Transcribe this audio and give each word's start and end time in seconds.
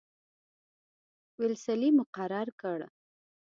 ویلسلي 1.39 1.89
مقرر 1.99 2.47
کړ. 2.61 2.79